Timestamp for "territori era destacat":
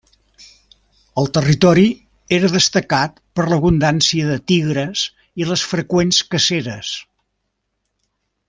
1.37-3.21